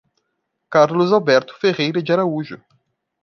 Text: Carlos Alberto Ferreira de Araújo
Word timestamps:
Carlos 0.71 1.13
Alberto 1.13 1.53
Ferreira 1.59 2.01
de 2.01 2.11
Araújo 2.11 2.59